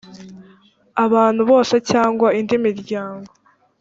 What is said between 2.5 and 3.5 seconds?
miryango